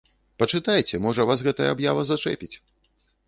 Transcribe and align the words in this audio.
Пачытайце, 0.43 0.99
можа, 1.07 1.27
вас 1.31 1.43
гэтая 1.47 1.69
аб'ява 1.75 2.07
зачэпіць! 2.13 2.53